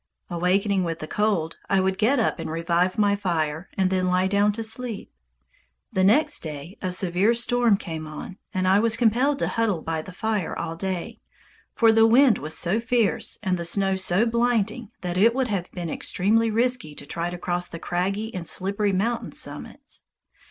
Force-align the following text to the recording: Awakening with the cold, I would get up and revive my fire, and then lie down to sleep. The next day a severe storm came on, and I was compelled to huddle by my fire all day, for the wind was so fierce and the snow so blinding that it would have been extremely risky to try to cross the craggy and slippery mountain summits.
Awakening 0.31 0.83
with 0.83 0.97
the 0.97 1.05
cold, 1.05 1.57
I 1.69 1.79
would 1.79 1.99
get 1.99 2.17
up 2.17 2.39
and 2.39 2.49
revive 2.49 2.97
my 2.97 3.15
fire, 3.15 3.69
and 3.77 3.91
then 3.91 4.07
lie 4.07 4.25
down 4.25 4.51
to 4.53 4.63
sleep. 4.63 5.11
The 5.93 6.03
next 6.03 6.39
day 6.41 6.75
a 6.81 6.91
severe 6.91 7.35
storm 7.35 7.77
came 7.77 8.07
on, 8.07 8.39
and 8.51 8.67
I 8.67 8.79
was 8.79 8.97
compelled 8.97 9.37
to 9.37 9.47
huddle 9.47 9.83
by 9.83 10.01
my 10.01 10.11
fire 10.11 10.57
all 10.57 10.75
day, 10.75 11.19
for 11.75 11.91
the 11.91 12.07
wind 12.07 12.39
was 12.39 12.57
so 12.57 12.79
fierce 12.79 13.37
and 13.43 13.59
the 13.59 13.63
snow 13.65 13.95
so 13.95 14.25
blinding 14.25 14.89
that 15.01 15.19
it 15.19 15.35
would 15.35 15.49
have 15.49 15.69
been 15.69 15.91
extremely 15.91 16.49
risky 16.49 16.95
to 16.95 17.05
try 17.05 17.29
to 17.29 17.37
cross 17.37 17.67
the 17.67 17.77
craggy 17.77 18.33
and 18.33 18.47
slippery 18.47 18.93
mountain 18.93 19.33
summits. 19.33 20.03